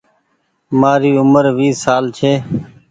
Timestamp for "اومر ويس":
1.19-1.75